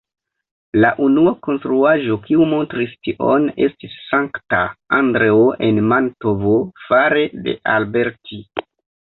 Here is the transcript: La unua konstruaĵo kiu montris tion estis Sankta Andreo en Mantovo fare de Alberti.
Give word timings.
La 0.83 0.89
unua 1.07 1.33
konstruaĵo 1.47 2.15
kiu 2.23 2.47
montris 2.53 2.95
tion 3.09 3.45
estis 3.67 3.99
Sankta 4.07 4.63
Andreo 5.03 5.45
en 5.69 5.81
Mantovo 5.93 6.57
fare 6.89 7.29
de 7.47 7.57
Alberti. 7.77 8.43